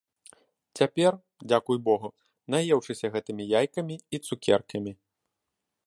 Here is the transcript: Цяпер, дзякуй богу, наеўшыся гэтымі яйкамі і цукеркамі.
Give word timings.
Цяпер, 0.79 1.11
дзякуй 1.49 1.77
богу, 1.89 2.09
наеўшыся 2.55 3.13
гэтымі 3.17 3.43
яйкамі 3.61 3.95
і 4.17 4.23
цукеркамі. 4.31 4.93